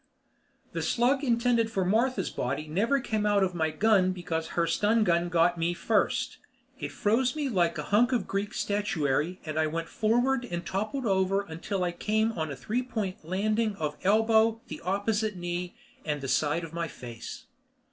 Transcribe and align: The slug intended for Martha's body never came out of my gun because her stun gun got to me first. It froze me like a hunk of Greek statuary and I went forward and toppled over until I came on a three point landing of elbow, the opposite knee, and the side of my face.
The 0.71 0.81
slug 0.81 1.23
intended 1.23 1.69
for 1.69 1.85
Martha's 1.85 2.31
body 2.31 2.67
never 2.67 2.99
came 2.99 3.23
out 3.23 3.43
of 3.43 3.53
my 3.53 3.69
gun 3.69 4.13
because 4.13 4.47
her 4.57 4.65
stun 4.65 5.03
gun 5.03 5.29
got 5.29 5.53
to 5.53 5.59
me 5.59 5.75
first. 5.75 6.39
It 6.79 6.91
froze 6.91 7.35
me 7.35 7.49
like 7.49 7.77
a 7.77 7.83
hunk 7.83 8.11
of 8.11 8.25
Greek 8.27 8.55
statuary 8.55 9.39
and 9.45 9.59
I 9.59 9.67
went 9.67 9.89
forward 9.89 10.43
and 10.45 10.65
toppled 10.65 11.05
over 11.05 11.41
until 11.41 11.83
I 11.83 11.91
came 11.91 12.31
on 12.31 12.49
a 12.49 12.55
three 12.55 12.81
point 12.81 13.23
landing 13.23 13.75
of 13.75 13.95
elbow, 14.01 14.59
the 14.69 14.81
opposite 14.81 15.35
knee, 15.35 15.75
and 16.03 16.19
the 16.19 16.27
side 16.27 16.63
of 16.63 16.73
my 16.73 16.87
face. 16.87 17.45